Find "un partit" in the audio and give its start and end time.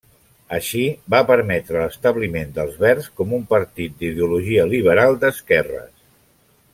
3.39-3.95